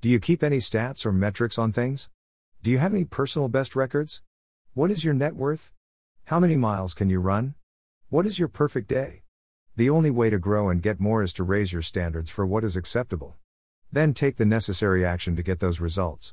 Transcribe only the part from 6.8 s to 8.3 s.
can you run? What